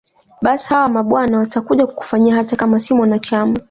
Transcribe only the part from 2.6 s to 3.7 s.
si mwanachama